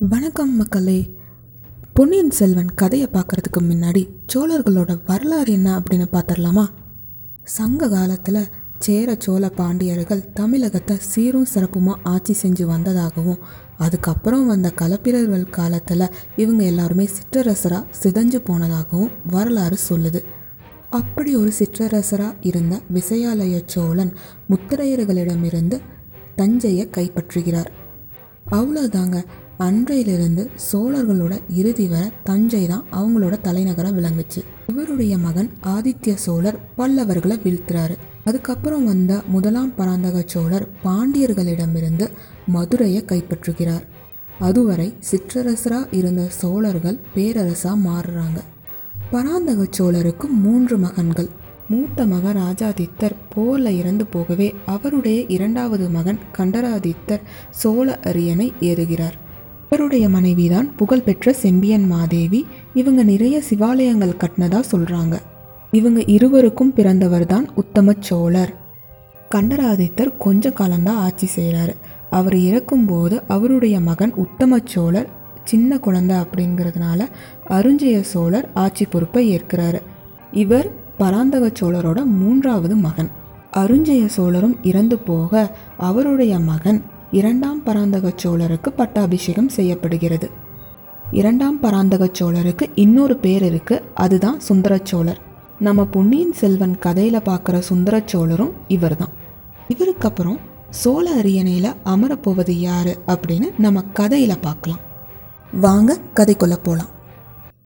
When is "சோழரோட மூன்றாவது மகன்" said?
81.60-83.10